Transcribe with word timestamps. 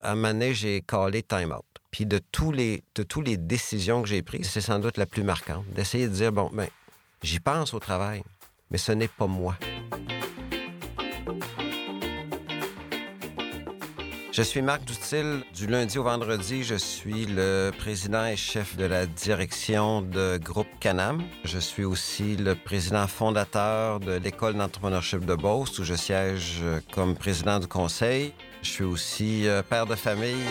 À 0.00 0.12
un 0.12 0.14
moment 0.14 0.52
j'ai 0.52 0.80
callé 0.82 1.24
time 1.24 1.50
out. 1.50 1.64
Puis 1.90 2.06
de 2.06 2.20
tous 2.30 2.52
les, 2.52 2.84
de 2.94 3.02
tous 3.02 3.20
les 3.20 3.36
décisions 3.36 4.00
que 4.00 4.08
j'ai 4.08 4.22
prises, 4.22 4.48
c'est 4.48 4.60
sans 4.60 4.78
doute 4.78 4.96
la 4.96 5.06
plus 5.06 5.24
marquante. 5.24 5.64
D'essayer 5.74 6.06
de 6.06 6.12
dire, 6.12 6.30
bon, 6.30 6.50
ben, 6.52 6.68
j'y 7.24 7.40
pense 7.40 7.74
au 7.74 7.80
travail, 7.80 8.22
mais 8.70 8.78
ce 8.78 8.92
n'est 8.92 9.08
pas 9.08 9.26
moi. 9.26 9.56
Je 14.30 14.42
suis 14.44 14.62
Marc 14.62 14.84
Dutil. 14.84 15.42
Du 15.52 15.66
lundi 15.66 15.98
au 15.98 16.04
vendredi, 16.04 16.62
je 16.62 16.76
suis 16.76 17.26
le 17.26 17.72
président 17.76 18.24
et 18.24 18.36
chef 18.36 18.76
de 18.76 18.84
la 18.84 19.04
direction 19.04 20.00
de 20.00 20.38
Groupe 20.40 20.68
Canam. 20.78 21.20
Je 21.42 21.58
suis 21.58 21.82
aussi 21.82 22.36
le 22.36 22.54
président 22.54 23.08
fondateur 23.08 23.98
de 23.98 24.12
l'École 24.12 24.54
d'entrepreneurship 24.54 25.24
de 25.24 25.34
Beauce, 25.34 25.76
où 25.80 25.82
je 25.82 25.94
siège 25.94 26.62
comme 26.92 27.16
président 27.16 27.58
du 27.58 27.66
conseil. 27.66 28.32
Je 28.62 28.68
suis 28.68 28.84
aussi 28.84 29.48
euh, 29.48 29.62
père 29.62 29.86
de 29.86 29.94
famille. 29.94 30.44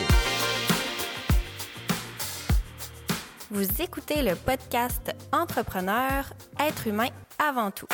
Vous 3.49 3.81
écoutez 3.81 4.23
le 4.23 4.35
podcast 4.35 5.15
Entrepreneur, 5.31 6.25
être 6.59 6.87
humain 6.87 7.09
avant 7.39 7.71
tout. 7.71 7.87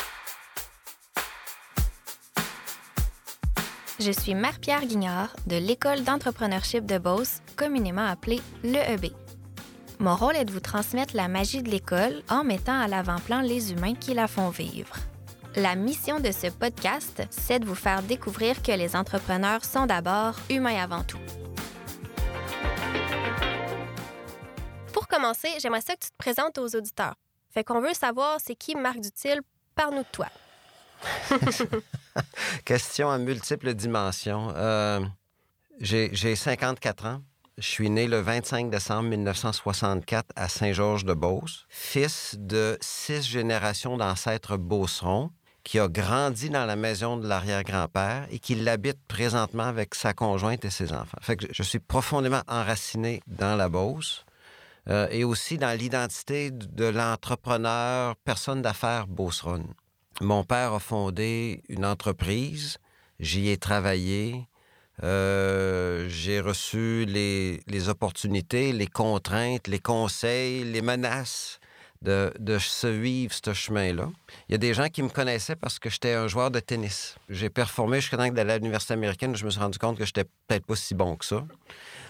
Je 3.99 4.11
suis 4.11 4.33
Marie-Pierre 4.33 4.85
Guignard 4.85 5.35
de 5.47 5.55
l'École 5.55 6.03
d'entrepreneurship 6.03 6.85
de 6.85 6.97
Beauce, 6.97 7.41
communément 7.55 8.05
appelée 8.05 8.41
l'EEB. 8.63 9.11
Mon 9.99 10.15
rôle 10.15 10.35
est 10.35 10.45
de 10.45 10.51
vous 10.51 10.59
transmettre 10.59 11.15
la 11.15 11.27
magie 11.27 11.61
de 11.61 11.69
l'école 11.69 12.23
en 12.29 12.43
mettant 12.43 12.77
à 12.79 12.87
l'avant-plan 12.87 13.41
les 13.41 13.71
humains 13.71 13.93
qui 13.95 14.13
la 14.13 14.27
font 14.27 14.49
vivre. 14.49 14.95
La 15.55 15.75
mission 15.75 16.19
de 16.19 16.31
ce 16.31 16.47
podcast, 16.47 17.21
c'est 17.29 17.59
de 17.59 17.65
vous 17.65 17.75
faire 17.75 18.01
découvrir 18.01 18.63
que 18.63 18.71
les 18.71 18.95
entrepreneurs 18.95 19.63
sont 19.63 19.85
d'abord 19.85 20.35
humains 20.49 20.81
avant 20.81 21.03
tout. 21.03 21.19
Pour 24.93 25.07
commencer, 25.07 25.49
j'aimerais 25.61 25.81
ça 25.81 25.93
que 25.93 26.05
tu 26.05 26.09
te 26.09 26.17
présentes 26.17 26.57
aux 26.57 26.75
auditeurs. 26.75 27.13
Fait 27.51 27.63
qu'on 27.63 27.81
veut 27.81 27.93
savoir 27.93 28.39
c'est 28.43 28.55
qui 28.55 28.75
Marc 28.75 28.99
Dutil, 28.99 29.41
par 29.75 29.91
nous 29.91 29.99
de 29.99 30.07
toi. 30.11 30.25
Question 32.65 33.11
à 33.11 33.19
multiples 33.19 33.75
dimensions. 33.75 34.51
Euh, 34.55 35.01
j'ai 35.79 36.35
54 36.35 37.05
ans. 37.05 37.21
Je 37.59 37.67
suis 37.67 37.91
né 37.91 38.07
le 38.07 38.21
25 38.21 38.71
décembre 38.71 39.09
1964 39.09 40.31
à 40.35 40.49
Saint-Georges-de-Beauce, 40.49 41.67
fils 41.69 42.35
de 42.39 42.75
six 42.81 43.21
générations 43.21 43.97
d'ancêtres 43.97 44.57
beaucerons 44.57 45.29
qui 45.63 45.79
a 45.79 45.87
grandi 45.87 46.49
dans 46.49 46.65
la 46.65 46.75
maison 46.75 47.17
de 47.17 47.27
l'arrière-grand-père 47.27 48.27
et 48.31 48.39
qui 48.39 48.55
l'habite 48.55 48.99
présentement 49.07 49.63
avec 49.63 49.95
sa 49.95 50.13
conjointe 50.13 50.65
et 50.65 50.69
ses 50.69 50.91
enfants. 50.93 51.17
Je 51.51 51.63
suis 51.63 51.79
profondément 51.79 52.41
enraciné 52.47 53.21
dans 53.27 53.55
la 53.55 53.69
Beauce 53.69 54.25
euh, 54.89 55.07
et 55.11 55.23
aussi 55.23 55.57
dans 55.57 55.77
l'identité 55.77 56.51
de 56.51 56.85
l'entrepreneur, 56.85 58.15
personne 58.17 58.61
d'affaires 58.61 59.07
beauceronne. 59.07 59.73
Mon 60.21 60.43
père 60.43 60.73
a 60.73 60.79
fondé 60.79 61.63
une 61.69 61.85
entreprise, 61.85 62.77
j'y 63.19 63.49
ai 63.49 63.57
travaillé, 63.57 64.47
euh, 65.01 66.07
j'ai 66.07 66.39
reçu 66.39 67.05
les, 67.05 67.89
opportunités, 67.89 68.73
les 68.73 68.87
contraintes, 68.87 69.67
les 69.67 69.79
conseils, 69.79 70.65
les 70.65 70.81
menaces 70.81 71.59
de, 72.03 72.33
de 72.39 72.57
suivre 72.59 73.33
ce 73.33 73.53
chemin-là. 73.53 74.09
Il 74.47 74.51
y 74.51 74.55
a 74.55 74.57
des 74.57 74.73
gens 74.73 74.89
qui 74.89 75.01
me 75.01 75.09
connaissaient 75.09 75.55
parce 75.55 75.79
que 75.79 75.89
j'étais 75.89 76.13
un 76.13 76.27
joueur 76.27 76.51
de 76.51 76.59
tennis. 76.59 77.15
J'ai 77.29 77.49
performé 77.49 78.01
jusqu'à 78.01 78.17
l'université 78.17 78.93
américaine, 78.93 79.35
je 79.35 79.45
me 79.45 79.49
suis 79.49 79.59
rendu 79.59 79.79
compte 79.79 79.97
que 79.97 80.05
j'étais 80.05 80.25
peut-être 80.47 80.65
pas 80.65 80.75
si 80.75 80.93
bon 80.93 81.15
que 81.15 81.25
ça. 81.25 81.45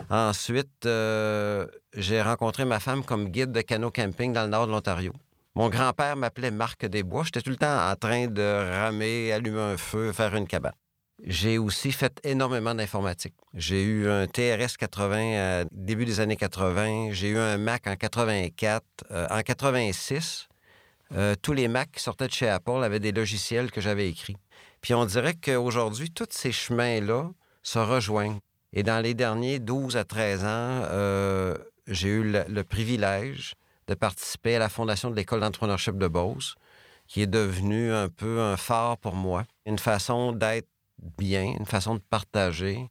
Ensuite, 0.10 0.86
euh, 0.86 1.68
j'ai 1.96 2.22
rencontré 2.22 2.66
ma 2.66 2.80
femme 2.80 3.04
comme 3.04 3.30
guide 3.30 3.52
de 3.52 3.62
canot 3.62 3.92
camping 3.92 4.34
dans 4.34 4.44
le 4.44 4.50
nord 4.50 4.68
de 4.68 4.72
l'Ontario. 4.72 5.14
Mon 5.56 5.70
grand-père 5.70 6.16
m'appelait 6.16 6.50
Marc 6.50 6.86
Desbois. 6.88 7.24
J'étais 7.26 7.42
tout 7.42 7.52
le 7.52 7.58
temps 7.58 7.92
en 7.92 7.96
train 7.96 8.28
de 8.28 8.42
ramer, 8.42 9.32
allumer 9.32 9.62
un 9.62 9.78
feu, 9.78 10.12
faire 10.12 10.36
une 10.36 10.48
cabane. 10.48 10.74
J'ai 11.22 11.58
aussi 11.58 11.92
fait 11.92 12.20
énormément 12.24 12.74
d'informatique. 12.74 13.36
J'ai 13.54 13.84
eu 13.84 14.10
un 14.10 14.28
TRS 14.28 14.78
80 14.78 15.62
à 15.62 15.66
début 15.72 16.06
des 16.06 16.20
années 16.20 16.36
80. 16.36 17.12
J'ai 17.12 17.30
eu 17.30 17.38
un 17.38 17.58
Mac 17.58 17.88
en 17.88 17.96
84. 17.96 18.84
Euh, 19.12 19.28
en 19.30 19.42
86, 19.42 20.48
euh, 21.14 21.36
tous 21.42 21.54
les 21.54 21.68
Macs 21.68 21.92
qui 21.92 22.04
sortaient 22.04 22.28
de 22.28 22.34
chez 22.34 22.50
Apple 22.50 22.84
avaient 22.84 23.00
des 23.00 23.12
logiciels 23.12 23.72
que 23.72 23.80
j'avais 23.80 24.10
écrits. 24.10 24.38
Puis 24.82 24.94
on 24.94 25.06
dirait 25.06 25.36
qu'aujourd'hui, 25.36 26.10
tous 26.12 26.28
ces 26.32 26.52
chemins-là 26.52 27.30
se 27.62 27.80
rejoignent. 27.80 28.40
Et 28.74 28.84
dans 28.84 29.02
les 29.02 29.14
derniers 29.14 29.60
12 29.60 29.96
à 29.98 30.04
13 30.04 30.44
ans, 30.44 30.48
euh, 30.48 31.56
j'ai 31.88 32.10
eu 32.10 32.24
le 32.24 32.64
privilège 32.64 33.54
de 33.88 33.94
participer 33.94 34.56
à 34.56 34.60
la 34.60 34.70
fondation 34.70 35.12
de 35.12 35.16
l'École 35.16 35.42
d'entrepreneurship 35.42 35.98
de 35.98 36.08
Beauce, 36.08 36.56
qui 37.08 37.22
est 37.22 37.28
devenue 37.28 37.92
un 37.92 38.10
peu 38.10 38.42
un 38.42 38.58
phare 38.58 38.98
pour 38.98 39.16
moi, 39.16 39.44
une 39.66 39.78
façon 39.78 40.32
d'être 40.32 40.68
bien, 41.18 41.44
une 41.60 41.66
façon 41.66 41.96
de 41.96 42.02
partager, 42.02 42.76
une 42.76 42.90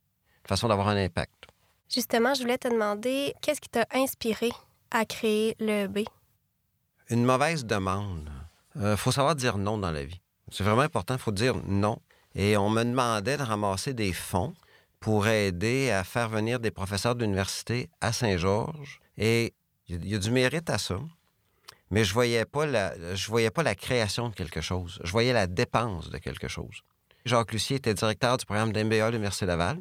façon 0.49 0.69
d'avoir 0.69 0.89
un 0.89 0.97
impact. 0.97 1.47
Justement, 1.89 2.34
je 2.34 2.43
voulais 2.43 2.59
te 2.59 2.69
demander, 2.69 3.34
qu'est-ce 3.43 3.61
qui 3.61 3.69
t'a 3.69 3.87
inspiré 3.93 4.50
à 4.91 5.05
créer 5.05 5.56
le 5.61 5.87
B? 5.87 6.00
Une 7.11 7.25
mauvaise 7.25 7.67
demande. 7.67 8.31
Il 8.77 8.83
euh, 8.83 8.97
faut 8.97 9.12
savoir 9.12 9.37
dire 9.37 9.59
non 9.59 9.77
dans 9.77 9.91
la 9.91 10.05
vie. 10.05 10.21
C'est 10.50 10.65
vraiment 10.65 10.83
important, 10.83 11.15
il 11.15 11.21
faut 11.21 11.33
dire 11.33 11.55
non. 11.67 12.00
Et 12.34 12.56
on 12.56 12.71
me 12.71 12.83
demandait 12.84 13.37
de 13.37 13.43
ramasser 13.43 13.93
des 13.93 14.12
fonds 14.12 14.55
pour 15.00 15.27
aider 15.27 15.91
à 15.91 16.05
faire 16.05 16.29
venir 16.29 16.61
des 16.61 16.71
professeurs 16.71 17.15
d'université 17.15 17.91
à 18.00 18.12
Saint-Georges. 18.12 19.00
Et 19.19 19.53
il 19.89 20.06
y, 20.06 20.15
a 20.15 20.19
du 20.19 20.31
mérite 20.31 20.71
à 20.71 20.79
ça. 20.79 20.99
Mais 21.91 22.05
je 22.05 22.15
voyais 22.15 22.47
pas 22.47 22.65
la, 22.65 23.15
je 23.15 23.29
voyais 23.29 23.50
pas 23.50 23.62
la 23.62 23.75
création 23.75 24.31
de 24.31 24.34
quelque 24.34 24.62
chose. 24.62 24.99
Je 25.05 25.12
voyais 25.12 25.34
la 25.34 25.47
dépense 25.47 26.09
de 26.09 26.17
quelque 26.19 26.49
chose. 26.49 26.83
Jacques 27.25 27.53
Lucier 27.53 27.77
était 27.77 27.94
directeur 27.94 28.37
du 28.37 28.44
programme 28.44 28.72
d'MBA 28.72 29.06
à 29.06 29.10
l'Université 29.10 29.47
Laval. 29.47 29.78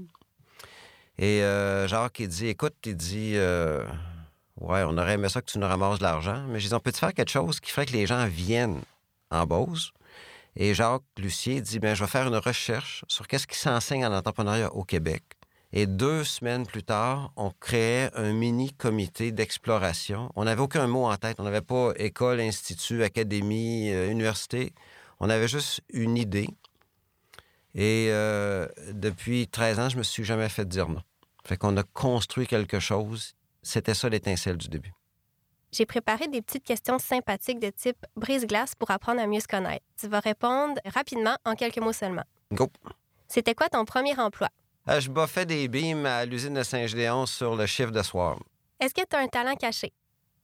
Et 1.17 1.43
euh, 1.43 1.87
Jacques, 1.87 2.19
il 2.19 2.27
dit, 2.27 2.47
écoute, 2.47 2.75
il 2.85 2.95
dit, 2.95 3.33
euh, 3.35 3.83
ouais, 4.59 4.83
on 4.87 4.97
aurait 4.97 5.13
aimé 5.13 5.29
ça 5.29 5.41
que 5.41 5.51
tu 5.51 5.59
nous 5.59 5.67
ramasses 5.67 5.99
de 5.99 6.03
l'argent, 6.03 6.45
mais 6.47 6.59
je 6.59 6.67
dis, 6.67 6.73
on 6.73 6.79
peut-tu 6.79 6.99
faire 6.99 7.13
quelque 7.13 7.31
chose 7.31 7.59
qui 7.59 7.71
ferait 7.71 7.85
que 7.85 7.93
les 7.93 8.05
gens 8.05 8.25
viennent 8.27 8.81
en 9.29 9.45
Beauce? 9.45 9.91
Et 10.55 10.73
Jacques 10.73 11.03
Lucier 11.17 11.61
dit, 11.61 11.79
bien, 11.79 11.93
je 11.93 12.03
vais 12.03 12.09
faire 12.09 12.27
une 12.27 12.35
recherche 12.35 13.05
sur 13.07 13.27
qu'est-ce 13.27 13.47
qui 13.47 13.57
s'enseigne 13.57 14.05
en 14.05 14.13
entrepreneuriat 14.13 14.73
au 14.73 14.83
Québec. 14.83 15.23
Et 15.73 15.87
deux 15.87 16.25
semaines 16.25 16.65
plus 16.65 16.83
tard, 16.83 17.31
on 17.37 17.51
créait 17.51 18.09
un 18.15 18.33
mini 18.33 18.73
comité 18.73 19.31
d'exploration. 19.31 20.29
On 20.35 20.43
n'avait 20.43 20.61
aucun 20.61 20.85
mot 20.87 21.05
en 21.05 21.15
tête. 21.15 21.39
On 21.39 21.43
n'avait 21.43 21.61
pas 21.61 21.93
école, 21.95 22.41
institut, 22.41 23.03
académie, 23.03 23.89
euh, 23.89 24.11
université. 24.11 24.73
On 25.21 25.29
avait 25.29 25.47
juste 25.47 25.81
une 25.93 26.17
idée. 26.17 26.49
Et 27.75 28.07
euh, 28.09 28.67
depuis 28.91 29.47
13 29.47 29.79
ans, 29.79 29.89
je 29.89 29.97
me 29.97 30.03
suis 30.03 30.23
jamais 30.23 30.49
fait 30.49 30.67
dire 30.67 30.89
non. 30.89 31.01
Fait 31.45 31.57
qu'on 31.57 31.75
a 31.77 31.83
construit 31.83 32.47
quelque 32.47 32.79
chose. 32.79 33.33
C'était 33.63 33.93
ça 33.93 34.09
l'étincelle 34.09 34.57
du 34.57 34.67
début. 34.67 34.93
J'ai 35.71 35.85
préparé 35.85 36.27
des 36.27 36.41
petites 36.41 36.65
questions 36.65 36.99
sympathiques 36.99 37.59
de 37.59 37.69
type 37.69 38.05
brise-glace 38.17 38.75
pour 38.75 38.91
apprendre 38.91 39.21
à 39.21 39.27
mieux 39.27 39.39
se 39.39 39.47
connaître. 39.47 39.85
Tu 39.97 40.07
vas 40.07 40.19
répondre 40.19 40.75
rapidement 40.85 41.35
en 41.45 41.55
quelques 41.55 41.77
mots 41.77 41.93
seulement. 41.93 42.25
Go. 42.51 42.69
C'était 43.27 43.55
quoi 43.55 43.69
ton 43.69 43.85
premier 43.85 44.19
emploi? 44.19 44.49
Euh, 44.89 44.99
je 44.99 45.09
buffais 45.09 45.45
des 45.45 45.67
beams 45.69 46.05
à 46.05 46.25
l'usine 46.25 46.55
de 46.55 46.63
Saint-Gédéon 46.63 47.25
sur 47.25 47.55
le 47.55 47.65
chiffre 47.67 47.91
de 47.91 48.01
soir. 48.01 48.37
Est-ce 48.81 48.93
que 48.93 49.05
tu 49.07 49.15
as 49.15 49.19
un 49.19 49.27
talent 49.27 49.55
caché? 49.55 49.93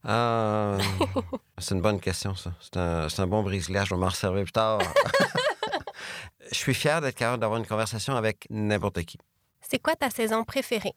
Euh, 0.06 0.80
c'est 1.58 1.76
une 1.76 1.82
bonne 1.82 2.00
question, 2.00 2.36
ça. 2.36 2.54
C'est 2.62 2.78
un, 2.78 3.28
bon 3.28 3.44
brise-glace. 3.44 3.90
Je 3.90 3.96
vais 3.96 4.00
m'en 4.00 4.10
servir 4.10 4.44
plus 4.44 4.54
tard. 4.54 4.80
je 6.52 6.58
suis 6.58 6.74
fier 6.74 7.02
d'être 7.02 7.16
capable 7.16 7.42
d'avoir 7.42 7.60
une 7.60 7.68
conversation 7.68 8.16
avec 8.16 8.48
n'importe 8.50 9.04
qui. 9.04 9.18
C'est 9.62 9.80
quoi 9.80 9.96
ta 9.96 10.10
saison 10.10 10.44
préférée? 10.44 10.94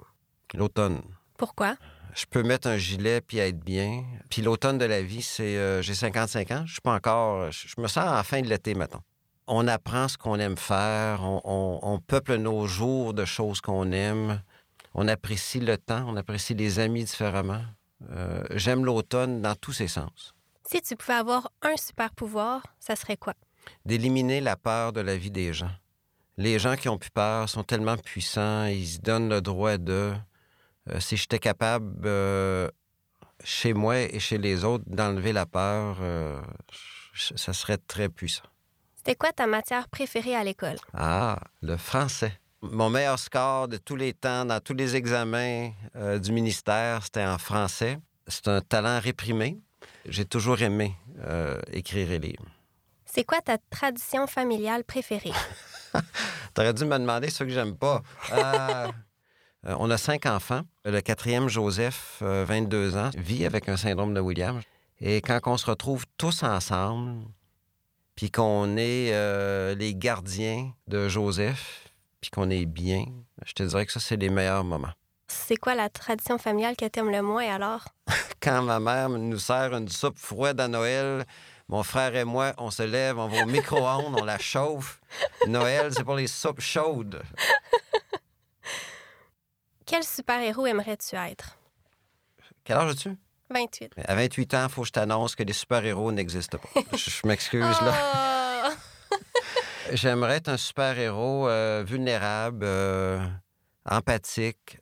L'automne. 0.54 1.00
Pourquoi? 1.38 1.76
Je 2.14 2.26
peux 2.26 2.42
mettre 2.42 2.68
un 2.68 2.76
gilet 2.76 3.20
puis 3.20 3.38
être 3.38 3.60
bien. 3.60 4.04
Puis 4.28 4.42
l'automne 4.42 4.78
de 4.78 4.84
la 4.84 5.02
vie, 5.02 5.22
c'est. 5.22 5.56
Euh, 5.56 5.80
j'ai 5.80 5.94
55 5.94 6.50
ans. 6.50 6.62
Je 6.66 6.72
suis 6.72 6.80
pas 6.80 6.94
encore. 6.94 7.50
Je 7.50 7.80
me 7.80 7.86
sens 7.86 8.04
à 8.04 8.14
la 8.14 8.22
fin 8.22 8.40
de 8.40 8.48
l'été, 8.48 8.74
maintenant 8.74 9.02
on 9.50 9.66
apprend 9.66 10.06
ce 10.06 10.16
qu'on 10.16 10.38
aime 10.38 10.56
faire, 10.56 11.22
on, 11.24 12.00
peuple 12.06 12.36
nos 12.36 12.66
jours 12.66 13.12
de 13.14 13.24
choses 13.24 13.60
qu'on 13.60 13.90
aime, 13.90 14.40
on 14.94 15.08
apprécie 15.08 15.58
le 15.58 15.76
temps, 15.76 16.04
on 16.06 16.16
apprécie 16.16 16.54
les 16.54 16.78
amis 16.78 17.04
différemment. 17.04 17.60
Euh, 18.12 18.44
j'aime 18.54 18.84
l'automne 18.84 19.42
dans 19.42 19.56
tous 19.56 19.72
ses 19.72 19.88
sens. 19.88 20.34
Si 20.64 20.80
tu 20.80 20.94
pouvais 20.94 21.14
avoir 21.14 21.50
un 21.62 21.76
super 21.76 22.12
pouvoir, 22.12 22.62
ça 22.78 22.94
serait 22.94 23.16
quoi? 23.16 23.34
D'éliminer 23.84 24.40
la 24.40 24.56
peur 24.56 24.92
de 24.92 25.00
la 25.00 25.16
vie 25.16 25.30
des 25.30 25.52
gens. 25.52 25.70
Les 26.36 26.58
gens 26.58 26.76
qui 26.76 26.88
ont 26.88 26.98
plus 26.98 27.10
peur 27.10 27.48
sont 27.48 27.64
tellement 27.64 27.96
puissants, 27.96 28.66
ils 28.66 28.86
se 28.86 28.98
donnent 29.00 29.28
le 29.28 29.40
droit 29.40 29.76
de... 29.76 30.14
Euh, 30.88 31.00
si 31.00 31.16
j'étais 31.16 31.38
capable, 31.38 32.06
euh, 32.06 32.68
chez 33.44 33.74
moi 33.74 33.98
et 33.98 34.18
chez 34.18 34.38
les 34.38 34.64
autres, 34.64 34.84
d'enlever 34.86 35.32
la 35.32 35.46
peur, 35.46 35.98
ça 37.14 37.52
serait 37.52 37.78
très 37.78 38.08
puissant. 38.08 38.44
C'était 38.96 39.16
quoi 39.16 39.32
ta 39.32 39.46
matière 39.46 39.88
préférée 39.88 40.36
à 40.36 40.44
l'école? 40.44 40.76
Ah, 40.92 41.40
le 41.62 41.78
français. 41.78 42.38
Mon 42.60 42.90
meilleur 42.90 43.18
score 43.18 43.66
de 43.66 43.78
tous 43.78 43.96
les 43.96 44.12
temps, 44.12 44.44
dans 44.44 44.60
tous 44.60 44.74
les 44.74 44.94
examens 44.94 45.70
euh, 45.96 46.18
du 46.18 46.32
ministère, 46.32 47.02
c'était 47.02 47.24
en 47.24 47.38
français. 47.38 47.98
C'est 48.26 48.48
un 48.48 48.60
talent 48.60 49.00
réprimé. 49.00 49.58
J'ai 50.04 50.26
toujours 50.26 50.60
aimé 50.60 50.94
euh, 51.24 51.58
écrire 51.72 52.12
et 52.12 52.18
lire. 52.18 52.40
C'est 53.12 53.24
quoi 53.24 53.40
ta 53.40 53.58
tradition 53.58 54.28
familiale 54.28 54.84
préférée? 54.84 55.32
T'aurais 56.54 56.72
dû 56.72 56.84
me 56.84 56.96
demander 56.96 57.28
ce 57.28 57.42
que 57.42 57.50
j'aime 57.50 57.76
pas. 57.76 58.02
Euh, 58.32 58.86
euh, 59.66 59.74
on 59.80 59.90
a 59.90 59.98
cinq 59.98 60.26
enfants. 60.26 60.62
Le 60.84 61.00
quatrième, 61.00 61.48
Joseph, 61.48 62.18
22 62.20 62.96
ans, 62.96 63.10
vit 63.16 63.44
avec 63.44 63.68
un 63.68 63.76
syndrome 63.76 64.14
de 64.14 64.20
Williams. 64.20 64.62
Et 65.00 65.20
quand 65.22 65.40
on 65.46 65.56
se 65.56 65.66
retrouve 65.66 66.04
tous 66.18 66.44
ensemble, 66.44 67.24
puis 68.14 68.30
qu'on 68.30 68.76
est 68.76 69.74
les 69.74 69.94
gardiens 69.96 70.72
de 70.86 71.08
Joseph, 71.08 71.88
puis 72.20 72.30
qu'on 72.30 72.48
est 72.48 72.66
bien, 72.66 73.06
je 73.44 73.54
te 73.54 73.62
dirais 73.64 73.86
que 73.86 73.92
ça, 73.92 73.98
c'est 73.98 74.16
les 74.16 74.30
meilleurs 74.30 74.64
moments. 74.64 74.92
C'est 75.26 75.56
quoi 75.56 75.74
la 75.74 75.88
tradition 75.88 76.38
familiale 76.38 76.76
que 76.76 76.86
t'aimes 76.86 77.10
le 77.10 77.22
moins 77.22 77.48
alors? 77.48 77.86
Quand 78.42 78.62
ma 78.62 78.78
mère 78.78 79.08
nous 79.08 79.38
sert 79.38 79.74
une 79.74 79.88
soupe 79.88 80.18
froide 80.18 80.60
à 80.60 80.68
Noël, 80.68 81.24
mon 81.70 81.84
frère 81.84 82.16
et 82.16 82.24
moi, 82.24 82.52
on 82.58 82.72
se 82.72 82.82
lève, 82.82 83.16
on 83.16 83.28
va 83.28 83.44
au 83.44 83.46
micro-ondes, 83.46 84.16
on 84.20 84.24
la 84.24 84.38
chauffe. 84.38 85.00
Noël, 85.46 85.94
c'est 85.94 86.02
pour 86.02 86.16
les 86.16 86.26
soupes 86.26 86.60
chaudes. 86.60 87.22
Quel 89.86 90.02
super-héros 90.02 90.66
aimerais-tu 90.66 91.14
être? 91.14 91.56
Quel 92.64 92.76
âge 92.76 92.90
as-tu? 92.90 93.16
28. 93.50 93.92
À 94.04 94.16
28 94.16 94.54
ans, 94.54 94.66
il 94.68 94.72
faut 94.72 94.80
que 94.82 94.88
je 94.88 94.92
t'annonce 94.92 95.36
que 95.36 95.44
les 95.44 95.52
super-héros 95.52 96.10
n'existent 96.10 96.58
pas. 96.58 96.80
je, 96.96 97.26
m'excuse, 97.26 97.80
là. 97.82 98.68
Oh! 98.68 99.16
J'aimerais 99.92 100.38
être 100.38 100.48
un 100.48 100.56
super-héros 100.56 101.48
euh, 101.48 101.84
vulnérable, 101.86 102.64
euh, 102.64 103.24
empathique, 103.88 104.80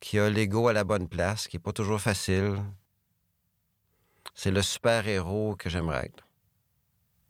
qui 0.00 0.18
a 0.18 0.28
l'ego 0.28 0.68
à 0.68 0.74
la 0.74 0.84
bonne 0.84 1.08
place, 1.08 1.48
qui 1.48 1.56
n'est 1.56 1.62
pas 1.62 1.72
toujours 1.72 2.00
facile. 2.00 2.58
C'est 4.34 4.50
le 4.50 4.62
super-héros 4.62 5.56
que 5.56 5.68
j'aimerais 5.68 6.06
être. 6.06 6.26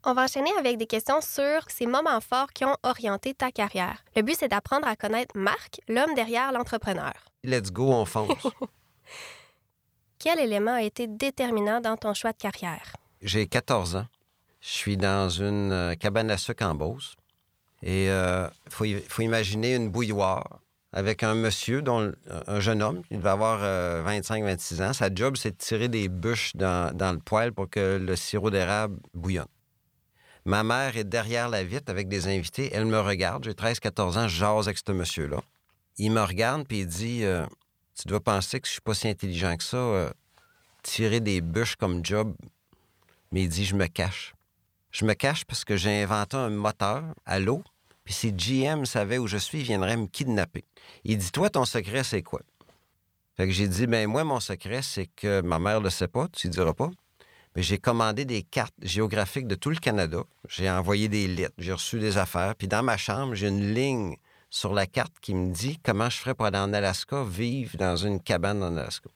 On 0.03 0.13
va 0.13 0.23
enchaîner 0.23 0.49
avec 0.57 0.77
des 0.77 0.87
questions 0.87 1.21
sur 1.21 1.69
ces 1.69 1.85
moments 1.85 2.21
forts 2.21 2.51
qui 2.53 2.65
ont 2.65 2.75
orienté 2.81 3.35
ta 3.35 3.51
carrière. 3.51 4.03
Le 4.15 4.23
but, 4.23 4.35
c'est 4.39 4.47
d'apprendre 4.47 4.87
à 4.87 4.95
connaître 4.95 5.37
Marc, 5.37 5.79
l'homme 5.87 6.15
derrière 6.15 6.51
l'entrepreneur. 6.51 7.13
Let's 7.43 7.71
go, 7.71 7.91
on 7.91 8.05
fonce. 8.05 8.47
Quel 10.19 10.39
élément 10.39 10.73
a 10.73 10.81
été 10.81 11.07
déterminant 11.07 11.81
dans 11.81 11.97
ton 11.97 12.15
choix 12.15 12.31
de 12.31 12.37
carrière? 12.37 12.95
J'ai 13.21 13.45
14 13.45 13.95
ans. 13.97 14.07
Je 14.59 14.69
suis 14.69 14.97
dans 14.97 15.29
une 15.29 15.71
euh, 15.71 15.95
cabane 15.95 16.31
à 16.31 16.37
sucre 16.37 16.65
en 16.65 16.73
Beauce. 16.73 17.15
Et 17.83 18.05
il 18.05 18.09
euh, 18.09 18.47
faut, 18.69 18.85
faut, 19.07 19.21
imaginer 19.21 19.75
une 19.75 19.89
bouilloire 19.89 20.59
avec 20.93 21.23
un 21.23 21.35
monsieur, 21.35 21.81
dont, 21.81 22.11
un 22.47 22.59
jeune 22.59 22.81
homme, 22.81 23.01
il 23.11 23.19
va 23.19 23.31
avoir 23.31 23.59
25-26 24.05 24.81
euh, 24.81 24.89
ans. 24.89 24.93
Sa 24.93 25.13
job, 25.13 25.37
c'est 25.37 25.51
de 25.51 25.57
tirer 25.57 25.87
des 25.87 26.09
bûches 26.09 26.55
dans, 26.55 26.91
le 26.93 27.19
poêle 27.19 27.53
pour 27.53 27.69
que 27.69 27.97
le 27.97 28.15
sirop 28.15 28.49
d'érable 28.49 28.97
bouillonne. 29.13 29.45
Ma 30.43 30.63
mère 30.63 30.97
est 30.97 31.03
derrière 31.03 31.49
la 31.49 31.63
vitre 31.63 31.89
avec 31.89 32.07
des 32.09 32.27
invités. 32.27 32.71
Elle 32.73 32.87
me 32.87 32.99
regarde. 32.99 33.43
J'ai 33.43 33.53
13-14 33.53 34.17
ans, 34.17 34.27
je 34.27 34.43
avec 34.43 34.77
ce 34.77 34.91
monsieur-là. 34.91 35.41
Il 35.97 36.11
me 36.11 36.21
regarde 36.21 36.67
puis 36.67 36.79
il 36.79 36.87
dit 36.87 37.23
Tu 37.95 38.07
dois 38.07 38.21
penser 38.21 38.59
que 38.59 38.67
je 38.67 38.73
suis 38.73 38.81
pas 38.81 38.95
si 38.95 39.07
intelligent 39.07 39.55
que 39.55 39.63
ça. 39.63 40.11
tirer 40.81 41.19
des 41.19 41.41
bûches 41.41 41.75
comme 41.75 42.03
job. 42.03 42.33
Mais 43.31 43.43
il 43.43 43.49
dit 43.49 43.65
Je 43.65 43.75
me 43.75 43.85
cache. 43.85 44.33
Je 44.89 45.05
me 45.05 45.13
cache 45.13 45.45
parce 45.45 45.63
que 45.63 45.77
j'ai 45.77 46.03
inventé 46.03 46.35
un 46.35 46.49
moteur 46.49 47.03
à 47.25 47.39
l'eau, 47.39 47.63
puis 48.03 48.13
si 48.13 48.33
GM 48.33 48.85
savait 48.85 49.17
où 49.17 49.27
je 49.27 49.37
suis, 49.37 49.59
il 49.59 49.63
viendrait 49.63 49.97
me 49.97 50.07
kidnapper. 50.07 50.65
Il 51.03 51.17
dit 51.17 51.31
Toi, 51.31 51.49
ton 51.49 51.65
secret, 51.65 52.03
c'est 52.03 52.23
quoi? 52.23 52.41
Fait 53.37 53.45
que 53.47 53.53
j'ai 53.53 53.67
dit 53.67 53.87
Ben, 53.87 54.07
moi, 54.07 54.23
mon 54.23 54.39
secret, 54.39 54.81
c'est 54.81 55.07
que 55.07 55.41
ma 55.41 55.59
mère 55.59 55.79
ne 55.79 55.85
le 55.85 55.89
sait 55.89 56.07
pas, 56.07 56.27
tu 56.29 56.47
ne 56.47 56.51
diras 56.51 56.73
pas. 56.73 56.89
Mais 57.55 57.63
j'ai 57.63 57.77
commandé 57.77 58.23
des 58.23 58.43
cartes 58.43 58.73
géographiques 58.81 59.47
de 59.47 59.55
tout 59.55 59.69
le 59.69 59.75
Canada. 59.75 60.23
J'ai 60.47 60.69
envoyé 60.69 61.09
des 61.09 61.27
lettres, 61.27 61.55
j'ai 61.57 61.73
reçu 61.73 61.99
des 61.99 62.17
affaires. 62.17 62.55
Puis 62.55 62.67
dans 62.67 62.81
ma 62.81 62.97
chambre, 62.97 63.35
j'ai 63.35 63.49
une 63.49 63.73
ligne 63.73 64.15
sur 64.49 64.73
la 64.73 64.85
carte 64.85 65.13
qui 65.21 65.33
me 65.33 65.51
dit 65.53 65.77
comment 65.83 66.09
je 66.09 66.17
ferais 66.17 66.33
pour 66.33 66.45
aller 66.45 66.57
en 66.57 66.73
Alaska, 66.73 67.23
vivre 67.23 67.77
dans 67.77 67.95
une 67.97 68.21
cabane 68.21 68.63
en 68.63 68.77
Alaska. 68.77 69.09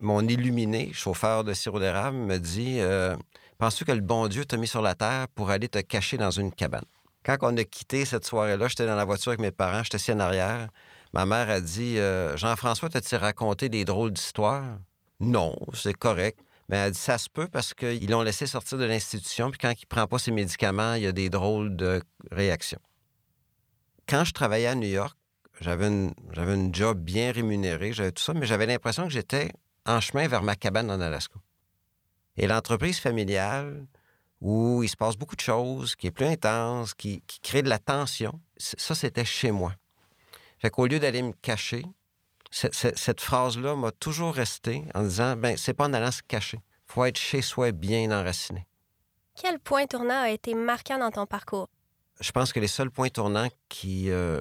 Mon 0.00 0.26
illuminé, 0.26 0.92
chauffeur 0.92 1.42
de 1.44 1.54
sirop 1.54 1.80
d'érable, 1.80 2.16
me 2.16 2.38
dit 2.38 2.80
euh, 2.80 3.16
Penses-tu 3.58 3.84
que 3.84 3.92
le 3.92 4.00
bon 4.00 4.28
Dieu 4.28 4.44
t'a 4.44 4.56
mis 4.56 4.68
sur 4.68 4.82
la 4.82 4.94
terre 4.94 5.26
pour 5.34 5.50
aller 5.50 5.68
te 5.68 5.80
cacher 5.80 6.16
dans 6.16 6.30
une 6.30 6.52
cabane? 6.52 6.84
Quand 7.28 7.36
on 7.42 7.58
a 7.58 7.64
quitté 7.64 8.06
cette 8.06 8.24
soirée-là, 8.24 8.68
j'étais 8.68 8.86
dans 8.86 8.96
la 8.96 9.04
voiture 9.04 9.32
avec 9.32 9.40
mes 9.40 9.50
parents, 9.50 9.82
j'étais 9.82 9.96
assis 9.96 10.12
en 10.12 10.18
arrière. 10.18 10.68
Ma 11.12 11.26
mère 11.26 11.50
a 11.50 11.60
dit 11.60 11.98
euh, 11.98 12.34
Jean-François, 12.38 12.88
t'as-tu 12.88 13.16
raconté 13.16 13.68
des 13.68 13.84
drôles 13.84 14.12
d'histoires? 14.12 14.78
Non, 15.20 15.54
c'est 15.74 15.92
correct. 15.92 16.40
Mais 16.70 16.78
elle 16.78 16.84
a 16.84 16.90
dit 16.90 16.98
Ça 16.98 17.18
se 17.18 17.28
peut 17.28 17.46
parce 17.46 17.74
qu'ils 17.74 18.08
l'ont 18.08 18.22
laissé 18.22 18.46
sortir 18.46 18.78
de 18.78 18.84
l'institution, 18.84 19.50
puis 19.50 19.58
quand 19.58 19.72
il 19.72 19.84
ne 19.84 19.94
prend 19.94 20.06
pas 20.06 20.18
ses 20.18 20.30
médicaments, 20.30 20.94
il 20.94 21.02
y 21.02 21.06
a 21.06 21.12
des 21.12 21.28
drôles 21.28 21.76
de 21.76 22.00
réactions. 22.30 22.80
Quand 24.08 24.24
je 24.24 24.32
travaillais 24.32 24.68
à 24.68 24.74
New 24.74 24.88
York, 24.88 25.14
j'avais 25.60 25.88
une, 25.88 26.14
j'avais 26.32 26.54
une 26.54 26.74
job 26.74 26.98
bien 26.98 27.30
rémunérée, 27.30 27.92
j'avais 27.92 28.12
tout 28.12 28.22
ça, 28.22 28.32
mais 28.32 28.46
j'avais 28.46 28.64
l'impression 28.64 29.04
que 29.04 29.12
j'étais 29.12 29.52
en 29.84 30.00
chemin 30.00 30.28
vers 30.28 30.42
ma 30.42 30.56
cabane 30.56 30.90
en 30.90 30.98
Alaska. 30.98 31.34
Et 32.38 32.46
l'entreprise 32.46 32.98
familiale, 32.98 33.86
où 34.40 34.82
il 34.82 34.88
se 34.88 34.96
passe 34.96 35.16
beaucoup 35.16 35.36
de 35.36 35.40
choses, 35.40 35.96
qui 35.96 36.06
est 36.06 36.10
plus 36.10 36.26
intense, 36.26 36.94
qui, 36.94 37.22
crée 37.42 37.62
de 37.62 37.68
la 37.68 37.78
tension, 37.78 38.40
ça, 38.56 38.94
c'était 38.94 39.24
chez 39.24 39.50
moi. 39.50 39.72
Fait 40.58 40.70
qu'au 40.70 40.86
lieu 40.86 40.98
d'aller 40.98 41.22
me 41.22 41.32
cacher, 41.32 41.84
cette 42.50 43.20
phrase-là 43.20 43.76
m'a 43.76 43.92
toujours 43.92 44.34
resté 44.34 44.84
en 44.94 45.02
disant, 45.02 45.36
ben 45.36 45.56
c'est 45.56 45.74
pas 45.74 45.86
en 45.86 45.92
allant 45.92 46.10
se 46.10 46.22
cacher. 46.22 46.60
faut 46.86 47.04
être 47.04 47.18
chez 47.18 47.42
soi 47.42 47.72
bien 47.72 48.10
enraciné. 48.10 48.66
Quel 49.34 49.58
point 49.60 49.86
tournant 49.86 50.22
a 50.22 50.30
été 50.30 50.54
marquant 50.54 50.98
dans 50.98 51.10
ton 51.10 51.26
parcours? 51.26 51.68
Je 52.20 52.32
pense 52.32 52.52
que 52.52 52.58
les 52.58 52.66
seuls 52.66 52.90
points 52.90 53.10
tournants 53.10 53.48
qui, 53.68 54.10
euh, 54.10 54.40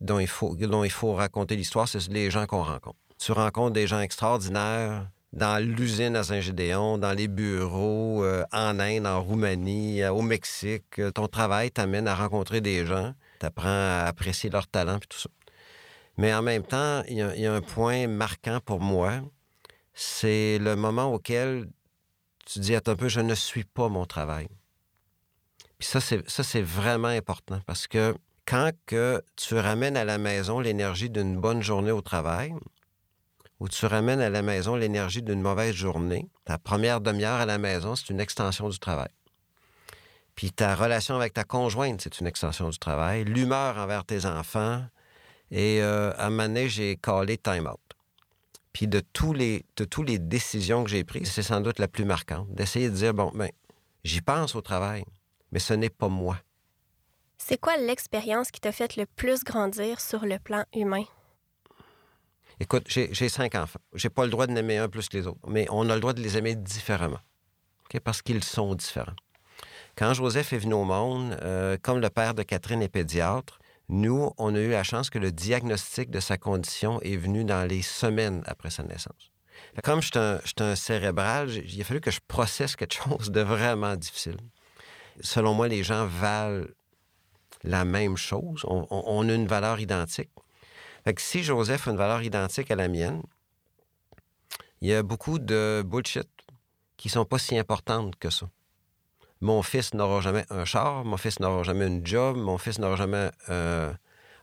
dont, 0.00 0.18
il 0.18 0.28
faut, 0.28 0.54
dont 0.56 0.84
il 0.84 0.90
faut 0.90 1.14
raconter 1.14 1.56
l'histoire, 1.56 1.86
c'est 1.86 2.06
les 2.08 2.30
gens 2.30 2.46
qu'on 2.46 2.62
rencontre. 2.62 2.96
Tu 3.18 3.32
rencontres 3.32 3.72
des 3.72 3.86
gens 3.86 4.00
extraordinaires, 4.00 5.10
dans 5.32 5.62
l'usine 5.62 6.16
à 6.16 6.24
Saint-Gédéon, 6.24 6.98
dans 6.98 7.12
les 7.12 7.28
bureaux, 7.28 8.24
euh, 8.24 8.44
en 8.52 8.80
Inde, 8.80 9.06
en 9.06 9.22
Roumanie, 9.22 10.02
euh, 10.02 10.12
au 10.12 10.22
Mexique. 10.22 10.98
Euh, 10.98 11.10
ton 11.10 11.28
travail 11.28 11.70
t'amène 11.70 12.08
à 12.08 12.14
rencontrer 12.14 12.60
des 12.60 12.86
gens, 12.86 13.14
t'apprends 13.38 13.68
à 13.68 14.04
apprécier 14.06 14.50
leur 14.50 14.66
talent 14.66 14.96
et 14.96 15.06
tout 15.06 15.18
ça. 15.18 15.28
Mais 16.16 16.34
en 16.34 16.42
même 16.42 16.64
temps, 16.64 17.02
il 17.08 17.16
y, 17.16 17.46
a 17.46 17.54
un 17.54 17.60
point 17.60 18.08
marquant 18.08 18.58
pour 18.64 18.80
moi, 18.80 19.20
c'est 19.94 20.58
le 20.58 20.74
moment 20.74 21.12
auquel 21.12 21.68
tu 22.44 22.58
dis, 22.58 22.74
attends 22.74 22.92
un 22.92 22.96
peu, 22.96 23.08
je 23.08 23.20
ne 23.20 23.34
suis 23.34 23.64
pas 23.64 23.88
mon 23.88 24.04
travail. 24.04 24.48
Puis 25.78 25.86
ça, 25.86 26.00
c'est, 26.00 26.28
ça, 26.28 26.42
c'est 26.42 26.62
vraiment 26.62 27.08
important 27.08 27.60
parce 27.66 27.86
que 27.86 28.16
quand 28.46 28.70
que 28.86 29.22
tu 29.36 29.54
ramènes 29.54 29.96
à 29.96 30.04
la 30.04 30.18
maison 30.18 30.58
l'énergie 30.58 31.10
d'une 31.10 31.38
bonne 31.38 31.62
journée 31.62 31.92
au 31.92 32.00
travail, 32.00 32.52
où 33.60 33.68
tu 33.68 33.86
ramènes 33.86 34.20
à 34.20 34.30
la 34.30 34.42
maison 34.42 34.76
l'énergie 34.76 35.22
d'une 35.22 35.40
mauvaise 35.40 35.74
journée. 35.74 36.28
Ta 36.44 36.58
première 36.58 37.00
demi-heure 37.00 37.40
à 37.40 37.46
la 37.46 37.58
maison, 37.58 37.96
c'est 37.96 38.10
une 38.10 38.20
extension 38.20 38.68
du 38.68 38.78
travail. 38.78 39.08
Puis 40.34 40.52
ta 40.52 40.76
relation 40.76 41.16
avec 41.16 41.34
ta 41.34 41.42
conjointe, 41.42 42.00
c'est 42.00 42.20
une 42.20 42.28
extension 42.28 42.68
du 42.68 42.78
travail. 42.78 43.24
L'humeur 43.24 43.76
envers 43.76 44.04
tes 44.04 44.24
enfants. 44.24 44.84
Et 45.50 45.82
euh, 45.82 46.12
à 46.16 46.26
un 46.26 46.30
moment 46.30 46.44
donné, 46.44 46.68
j'ai 46.68 46.96
callé 46.96 47.38
time 47.38 47.66
out. 47.66 47.80
Puis 48.72 48.86
de, 48.86 49.00
tous 49.00 49.32
les, 49.32 49.64
de 49.76 49.84
toutes 49.84 50.08
les 50.08 50.20
décisions 50.20 50.84
que 50.84 50.90
j'ai 50.90 51.02
prises, 51.02 51.32
c'est 51.32 51.42
sans 51.42 51.60
doute 51.60 51.80
la 51.80 51.88
plus 51.88 52.04
marquante. 52.04 52.46
D'essayer 52.54 52.88
de 52.88 52.94
dire, 52.94 53.14
bon, 53.14 53.32
ben, 53.34 53.50
j'y 54.04 54.20
pense 54.20 54.54
au 54.54 54.60
travail, 54.60 55.04
mais 55.50 55.58
ce 55.58 55.74
n'est 55.74 55.90
pas 55.90 56.08
moi. 56.08 56.38
C'est 57.38 57.58
quoi 57.58 57.76
l'expérience 57.76 58.52
qui 58.52 58.60
t'a 58.60 58.70
fait 58.70 58.96
le 58.96 59.06
plus 59.06 59.42
grandir 59.42 60.00
sur 60.00 60.24
le 60.24 60.38
plan 60.38 60.64
humain? 60.72 61.04
Écoute, 62.60 62.86
j'ai 62.88 63.28
cinq 63.28 63.54
enfants. 63.54 63.80
J'ai 63.94 64.10
pas 64.10 64.24
le 64.24 64.30
droit 64.30 64.46
de 64.48 64.52
n'aimer 64.52 64.78
un 64.78 64.88
plus 64.88 65.08
que 65.08 65.16
les 65.16 65.26
autres, 65.28 65.48
mais 65.48 65.66
on 65.70 65.88
a 65.88 65.94
le 65.94 66.00
droit 66.00 66.12
de 66.12 66.20
les 66.20 66.36
aimer 66.36 66.56
différemment. 66.56 67.20
Parce 68.02 68.20
qu'ils 68.20 68.42
sont 68.42 68.74
différents. 68.74 69.14
Quand 69.96 70.12
Joseph 70.12 70.52
est 70.52 70.58
venu 70.58 70.74
au 70.74 70.84
monde, 70.84 71.38
euh, 71.42 71.76
comme 71.80 72.00
le 72.00 72.10
père 72.10 72.34
de 72.34 72.42
Catherine 72.42 72.82
est 72.82 72.88
pédiatre, 72.88 73.58
nous, 73.88 74.32
on 74.36 74.54
a 74.54 74.58
eu 74.58 74.70
la 74.70 74.82
chance 74.82 75.08
que 75.08 75.18
le 75.18 75.32
diagnostic 75.32 76.10
de 76.10 76.20
sa 76.20 76.36
condition 76.36 77.00
est 77.00 77.16
venu 77.16 77.44
dans 77.44 77.66
les 77.66 77.82
semaines 77.82 78.42
après 78.46 78.70
sa 78.70 78.82
naissance. 78.82 79.32
Comme 79.82 80.02
je 80.02 80.08
suis 80.08 80.18
un, 80.18 80.40
un, 80.58 80.74
cérébral, 80.74 81.50
il 81.50 81.80
a 81.80 81.84
fallu 81.84 82.00
que 82.00 82.10
je 82.10 82.20
processe 82.26 82.76
quelque 82.76 82.94
chose 82.94 83.30
de 83.30 83.40
vraiment 83.40 83.96
difficile. 83.96 84.36
Selon 85.20 85.54
moi, 85.54 85.68
les 85.68 85.82
gens 85.82 86.06
valent 86.06 86.66
la 87.64 87.84
même 87.84 88.16
chose. 88.16 88.64
on 88.68 89.28
a 89.28 89.32
une 89.32 89.46
valeur 89.46 89.80
identique. 89.80 90.30
Fait 91.04 91.14
que 91.14 91.22
si 91.22 91.42
Joseph 91.42 91.88
a 91.88 91.90
une 91.90 91.96
valeur 91.96 92.22
identique 92.22 92.70
à 92.70 92.76
la 92.76 92.88
mienne, 92.88 93.22
il 94.80 94.88
y 94.88 94.94
a 94.94 95.02
beaucoup 95.02 95.38
de 95.38 95.82
bullshit 95.84 96.28
qui 96.96 97.08
sont 97.08 97.24
pas 97.24 97.38
si 97.38 97.56
importantes 97.58 98.16
que 98.16 98.30
ça. 98.30 98.48
mon 99.40 99.62
fils 99.62 99.94
n'aura 99.94 100.20
jamais 100.20 100.44
un 100.50 100.64
char, 100.64 101.04
mon 101.04 101.16
fils 101.16 101.38
n'aura 101.40 101.62
jamais 101.62 101.86
une 101.86 102.04
job, 102.04 102.36
mon 102.36 102.58
fils 102.58 102.78
n'aura 102.78 102.96
jamais 102.96 103.30
euh, 103.48 103.92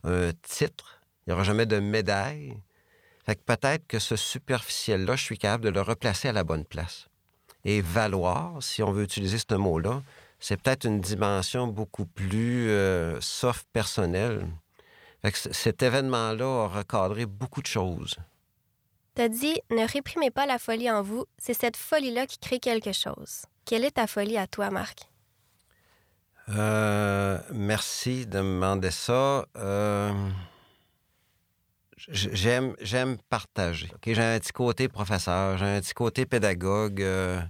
un 0.03 0.31
titre, 0.41 1.01
il 1.25 1.29
n'y 1.29 1.33
aura 1.33 1.43
jamais 1.43 1.65
de 1.65 1.79
médaille. 1.79 2.57
Fait 3.25 3.35
que 3.35 3.41
peut-être 3.41 3.87
que 3.87 3.99
ce 3.99 4.15
superficiel-là, 4.15 5.15
je 5.15 5.23
suis 5.23 5.37
capable 5.37 5.65
de 5.65 5.69
le 5.69 5.81
replacer 5.81 6.29
à 6.29 6.31
la 6.31 6.43
bonne 6.43 6.63
place. 6.63 7.07
Et 7.65 7.81
valoir, 7.81 8.61
si 8.61 8.83
on 8.83 8.91
veut 8.91 9.03
utiliser 9.03 9.39
ce 9.39 9.55
mot-là, 9.55 10.03
c'est 10.39 10.61
peut-être 10.61 10.85
une 10.85 11.01
dimension 11.01 11.67
beaucoup 11.67 12.05
plus 12.05 12.69
euh, 12.69 13.19
soft 13.19 13.65
personnelle. 13.73 14.47
Cet 15.33 15.81
événement-là 15.81 16.65
a 16.65 16.67
recadré 16.67 17.25
beaucoup 17.25 17.61
de 17.61 17.67
choses. 17.67 18.15
T'as 19.15 19.29
dit, 19.29 19.59
ne 19.71 19.87
réprimez 19.87 20.29
pas 20.29 20.45
la 20.45 20.59
folie 20.59 20.91
en 20.91 21.01
vous, 21.01 21.25
c'est 21.37 21.53
cette 21.53 21.77
folie-là 21.77 22.27
qui 22.27 22.37
crée 22.37 22.59
quelque 22.59 22.91
chose. 22.91 23.45
Quelle 23.65 23.85
est 23.85 23.91
ta 23.91 24.07
folie 24.07 24.37
à 24.37 24.45
toi, 24.45 24.69
Marc? 24.69 25.09
Euh, 26.49 27.39
merci 27.51 28.27
de 28.27 28.39
me 28.39 28.55
demander 28.55 28.91
ça. 28.91 29.45
Euh, 29.57 30.11
j'aime, 31.97 32.75
j'aime 32.81 33.17
partager. 33.29 33.89
J'ai 34.05 34.21
un 34.21 34.37
petit 34.37 34.51
côté 34.51 34.87
professeur, 34.89 35.57
j'ai 35.57 35.65
un 35.65 35.79
petit 35.79 35.93
côté 35.93 36.25
pédagogue. 36.25 37.01
Euh, 37.01 37.41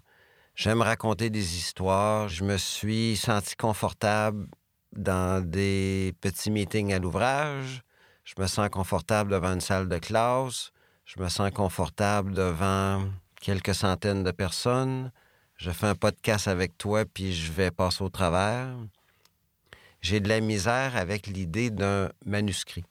j'aime 0.54 0.82
raconter 0.82 1.30
des 1.30 1.58
histoires. 1.58 2.30
Je 2.30 2.44
me 2.44 2.58
suis 2.58 3.18
senti 3.18 3.56
confortable 3.56 4.48
dans 4.96 5.46
des 5.46 6.14
petits 6.22 6.52
meetings 6.52 6.94
à 6.94 7.00
l'ouvrage. 7.00 7.84
Je 8.24 8.34
me 8.40 8.48
sens 8.48 8.70
confortable 8.70 9.32
devant 9.32 9.54
une 9.54 9.62
salle 9.62 9.88
de 9.88 9.98
classe. 9.98 10.72
Je 11.06 11.22
me 11.22 11.30
sens 11.30 11.52
confortable 11.52 12.34
devant 12.34 13.08
quelques 13.40 13.76
centaines 13.76 14.24
de 14.24 14.32
personnes. 14.32 15.12
Je 15.58 15.72
fais 15.72 15.88
un 15.88 15.96
podcast 15.96 16.48
avec 16.48 16.78
toi, 16.78 17.06
puis 17.06 17.34
je 17.34 17.52
vais 17.52 17.72
passer 17.72 18.04
au 18.04 18.10
travers. 18.10 18.76
J'ai 20.02 20.20
de 20.20 20.28
la 20.28 20.40
misère 20.40 20.98
avec 20.98 21.28
l'idée 21.28 21.70
d'un 21.70 22.10
manuscrit. 22.26 22.84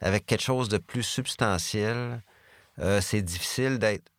Avec 0.00 0.26
quelque 0.26 0.42
chose 0.42 0.68
de 0.68 0.78
plus 0.78 1.02
substantiel, 1.02 2.22
euh, 2.78 3.00
c'est 3.00 3.22
difficile 3.22 3.78
d'être 3.78 4.10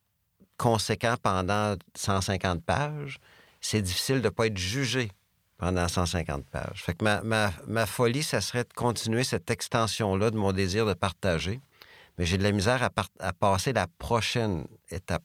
conséquent 0.58 1.16
pendant 1.22 1.76
150 1.96 2.64
pages. 2.64 3.20
C'est 3.60 3.82
difficile 3.82 4.18
de 4.18 4.26
ne 4.26 4.30
pas 4.30 4.48
être 4.48 4.58
jugé 4.58 5.12
pendant 5.58 5.88
150 5.88 6.46
pages. 6.50 6.84
Fait 6.84 6.94
que 6.94 7.04
ma, 7.04 7.52
ma 7.68 7.86
folie, 7.86 8.24
ça 8.24 8.42
serait 8.42 8.64
de 8.64 8.74
continuer 8.74 9.24
cette 9.24 9.50
extension-là 9.50 10.32
de 10.32 10.38
mon 10.38 10.52
désir 10.52 10.86
de 10.86 10.94
partager 10.94 11.62
mais 12.18 12.26
j'ai 12.26 12.38
de 12.38 12.44
la 12.44 12.52
misère 12.52 12.88
à, 13.20 13.34
passer 13.34 13.74
la 13.74 13.88
prochaine 13.88 14.68
étape. 14.90 15.24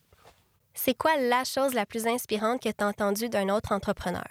C'est 0.74 0.94
quoi 0.94 1.16
la 1.16 1.44
chose 1.44 1.74
la 1.74 1.86
plus 1.86 2.06
inspirante 2.06 2.62
que 2.62 2.68
tu 2.68 2.84
as 2.84 2.86
entendue 2.86 3.28
d'un 3.28 3.48
autre 3.48 3.72
entrepreneur? 3.72 4.28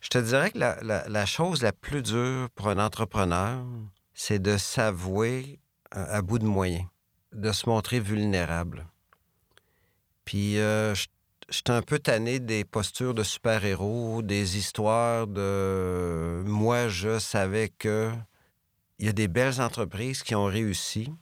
Je 0.00 0.08
te 0.08 0.18
dirais 0.18 0.50
que 0.50 0.58
la, 0.58 1.26
chose 1.26 1.62
la 1.62 1.72
plus 1.72 2.02
dure 2.02 2.50
pour 2.54 2.68
un 2.68 2.78
entrepreneur, 2.78 3.64
c'est 4.14 4.40
de 4.40 4.56
s'avouer 4.56 5.60
à, 5.90 6.22
bout 6.22 6.38
de 6.38 6.44
moyens, 6.44 6.86
de 7.32 7.52
se 7.52 7.68
montrer 7.68 8.00
vulnérable. 8.00 8.86
Puis, 10.24 10.58
euh, 10.58 10.94
je 10.94 11.06
suis 11.56 11.64
un 11.68 11.82
peu 11.82 11.98
tanné 11.98 12.40
des 12.40 12.64
postures 12.64 13.14
de 13.14 13.22
super-héros, 13.22 14.22
des 14.22 14.56
histoires 14.56 15.26
de 15.26 16.42
moi, 16.46 16.88
je 16.88 17.18
savais 17.18 17.68
que. 17.68 18.10
Il 18.98 19.06
y 19.06 19.08
a 19.08 19.12
des 19.12 19.28
belles 19.28 19.60
entreprises 19.60 20.22
qui 20.22 20.34
ont 20.34 20.44
réussi, 20.44 21.12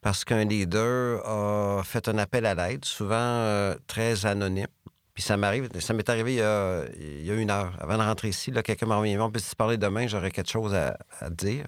parce 0.00 0.24
qu'un 0.24 0.44
leader 0.44 1.26
a 1.26 1.82
fait 1.84 2.08
un 2.08 2.18
appel 2.18 2.46
à 2.46 2.54
l'aide, 2.54 2.84
souvent 2.84 3.14
euh, 3.16 3.74
très 3.86 4.24
anonyme. 4.24 4.68
Puis 5.14 5.22
ça 5.22 5.36
m'arrive, 5.36 5.68
ça 5.80 5.92
m'est 5.92 6.08
arrivé 6.08 6.34
il 6.34 7.26
y, 7.26 7.30
a, 7.30 7.34
une 7.34 7.50
heure. 7.50 7.74
Avant 7.80 7.98
de 7.98 8.02
rentrer 8.02 8.28
ici, 8.28 8.50
là, 8.50 8.62
quelqu'un 8.62 8.86
m'a 8.86 8.94
envoyé, 8.94 9.18
on 9.18 9.30
peut 9.30 9.40
se 9.40 9.54
parler 9.54 9.76
demain, 9.76 10.06
j'aurais 10.06 10.30
quelque 10.30 10.50
chose 10.50 10.74
à, 10.74 10.96
dire. 11.30 11.66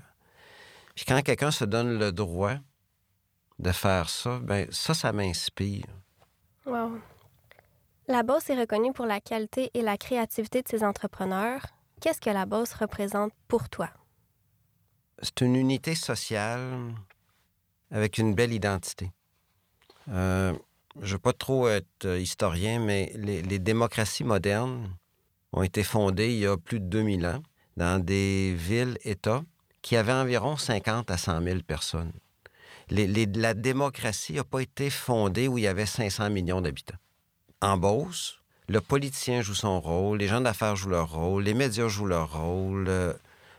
Puis 0.94 1.04
quand 1.04 1.20
quelqu'un 1.22 1.50
se 1.50 1.64
donne 1.64 1.98
le 1.98 2.10
droit 2.12 2.54
de 3.58 3.72
faire 3.72 4.08
ça, 4.08 4.38
ben 4.42 4.66
ça, 4.70 4.94
ça 4.94 5.12
m'inspire. 5.12 5.84
Wow. 6.64 6.98
La 8.06 8.22
Bosse 8.22 8.50
est 8.50 8.60
reconnue 8.60 8.92
pour 8.92 9.06
la 9.06 9.18
qualité 9.18 9.70
et 9.72 9.80
la 9.80 9.96
créativité 9.96 10.60
de 10.60 10.68
ses 10.68 10.84
entrepreneurs. 10.84 11.68
Qu'est-ce 12.02 12.20
que 12.20 12.28
la 12.28 12.44
Bosse 12.44 12.74
représente 12.74 13.32
pour 13.48 13.70
toi? 13.70 13.88
C'est 15.22 15.40
une 15.40 15.56
unité 15.56 15.94
sociale 15.94 16.92
avec 17.90 18.18
une 18.18 18.34
belle 18.34 18.52
identité. 18.52 19.10
Euh, 20.10 20.52
je 21.00 21.06
ne 21.06 21.12
veux 21.12 21.18
pas 21.18 21.32
trop 21.32 21.66
être 21.68 22.04
euh, 22.04 22.18
historien, 22.20 22.78
mais 22.78 23.10
les, 23.14 23.58
démocraties 23.58 24.24
modernes 24.24 24.94
ont 25.54 25.62
été 25.62 25.82
fondées 25.82 26.34
il 26.34 26.40
y 26.40 26.46
a 26.46 26.58
plus 26.58 26.80
de 26.80 26.86
2000 26.86 27.26
ans 27.26 27.42
dans 27.78 28.04
des 28.04 28.54
villes-États 28.54 29.44
qui 29.80 29.96
avaient 29.96 30.12
environ 30.12 30.58
50 30.58 31.10
à 31.10 31.16
100 31.16 31.42
000 31.42 31.60
personnes. 31.60 32.12
la 32.90 33.54
démocratie 33.54 34.34
n'a 34.34 34.44
pas 34.44 34.60
été 34.60 34.90
fondée 34.90 35.48
où 35.48 35.56
il 35.56 35.64
y 35.64 35.66
avait 35.66 35.86
500 35.86 36.28
millions 36.28 36.60
d'habitants. 36.60 36.98
En 37.64 37.78
Beauce, 37.78 38.40
le 38.68 38.82
politicien 38.82 39.40
joue 39.40 39.54
son 39.54 39.80
rôle, 39.80 40.18
les 40.18 40.28
gens 40.28 40.42
d'affaires 40.42 40.76
jouent 40.76 40.90
leur 40.90 41.10
rôle, 41.10 41.44
les 41.44 41.54
médias 41.54 41.88
jouent 41.88 42.04
leur 42.04 42.38
rôle, 42.38 42.84
euh, 42.88 43.14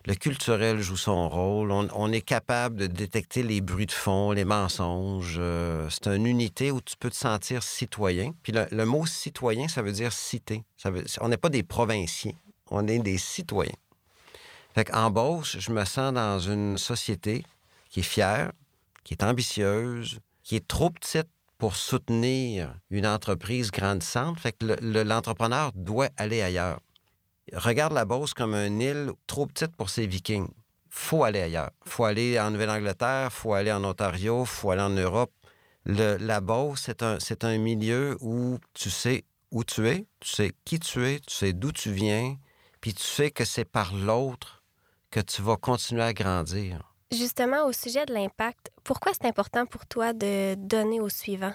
le 0.06 0.14
culturel 0.14 0.80
joue 0.80 0.96
son 0.96 1.28
rôle. 1.28 1.72
On, 1.72 2.12
est 2.12 2.22
capable 2.22 2.76
de 2.76 2.86
détecter 2.86 3.42
les 3.42 3.62
bruits 3.62 3.88
de 3.88 3.92
fond, 3.92 4.32
les 4.32 4.46
mensonges. 4.46 5.38
Euh, 5.40 5.90
c'est 5.90 6.06
une 6.06 6.28
unité 6.28 6.70
où 6.70 6.82
tu 6.82 6.96
peux 6.98 7.10
te 7.10 7.16
sentir 7.16 7.64
citoyen. 7.64 8.36
Puis 8.44 8.54
le, 8.54 8.86
mot 8.86 9.08
citoyen, 9.08 9.68
ça 9.68 9.82
veut 9.82 9.92
dire 9.92 10.14
cité. 10.14 10.64
On 11.20 11.28
n'est 11.28 11.38
pas 11.38 11.50
des 11.50 11.64
provinciens, 11.64 12.34
on 12.70 12.88
est 12.88 13.00
des 13.00 13.18
citoyens. 13.18 13.74
Fait 14.76 14.86
qu'en 14.86 15.10
Beauce, 15.10 15.58
je 15.58 15.72
me 15.72 15.84
sens 15.84 16.14
dans 16.14 16.38
une 16.38 16.78
société 16.78 17.44
qui 17.90 18.02
est 18.02 18.04
fière, 18.04 18.52
qui 19.04 19.16
est 19.16 19.24
ambitieuse, 19.24 20.20
qui 20.44 20.56
est 20.56 20.68
trop 20.68 20.92
petite 20.92 21.28
pour 21.58 21.76
soutenir 21.76 22.76
une 22.90 23.08
entreprise 23.08 23.72
grandissante. 23.72 24.40
Fait 24.40 24.52
que 24.54 24.66
l'entrepreneur 25.04 25.72
doit 25.74 26.10
aller 26.18 26.42
ailleurs 26.42 26.80
regarde 27.54 27.94
la 27.94 28.06
Beauce 28.06 28.34
comme 28.34 28.54
une 28.56 28.82
île 28.82 29.12
trop 29.28 29.46
petite 29.46 29.76
pour 29.76 29.90
ses 29.90 30.08
vikings. 30.08 30.50
faut 30.90 31.24
aller 31.24 31.42
ailleurs. 31.42 31.72
faut 31.86 32.06
aller 32.06 32.40
en 32.40 32.52
Nouvelle-Angleterre, 32.52 33.32
faut 33.32 33.54
aller 33.54 33.72
en 33.72 33.84
Ontario, 33.84 34.46
faut 34.46 34.72
aller 34.72 34.82
en 34.82 34.90
Europe. 34.90 35.32
La 35.86 36.42
Beauce, 36.42 36.84
c'est 36.86 37.04
un, 37.04 37.20
c'est 37.20 37.44
un 37.44 37.58
milieu 37.58 38.18
où 38.22 38.58
tu 38.74 38.90
sais 38.90 39.26
où 39.52 39.64
tu 39.64 39.88
es, 39.88 40.08
tu 40.20 40.30
sais 40.30 40.52
qui 40.66 40.80
tu 40.80 41.06
es, 41.06 41.20
tu 41.20 41.34
sais 41.34 41.54
d'où 41.54 41.72
tu 41.72 41.92
viens, 41.92 42.38
puis 42.82 42.94
tu 42.94 43.04
sais 43.04 43.30
que 43.30 43.46
c'est 43.46 43.66
par 43.66 43.94
l'autre 43.94 44.64
que 45.12 45.20
tu 45.20 45.42
vas 45.42 45.58
continuer 45.58 46.02
à 46.02 46.14
grandir. 46.14 46.95
Justement, 47.18 47.66
au 47.66 47.72
sujet 47.72 48.06
de 48.06 48.14
l'impact, 48.14 48.72
pourquoi 48.84 49.14
c'est 49.14 49.28
important 49.28 49.66
pour 49.66 49.86
toi 49.86 50.12
de 50.12 50.56
donner 50.56 51.00
au 51.00 51.08
suivant? 51.08 51.54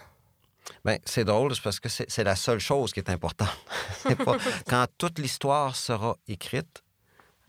Bien, 0.84 0.96
c'est 1.04 1.24
drôle, 1.24 1.52
parce 1.62 1.80
que 1.80 1.88
c'est 1.88 2.24
la 2.24 2.36
seule 2.36 2.60
chose 2.60 2.92
qui 2.92 3.00
est 3.00 3.10
importante. 3.10 3.48
quand 4.68 4.86
toute 4.96 5.18
l'histoire 5.18 5.76
sera 5.76 6.16
écrite, 6.28 6.82